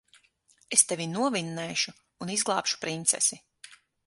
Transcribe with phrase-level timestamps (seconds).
[0.77, 1.93] Es tevi novinnēšu
[2.27, 3.41] un izglābšu princesi.